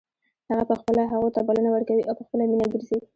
[0.49, 2.99] هغه په خپله هغو ته بلنه ورکوي او په خپله مینه ګرځي.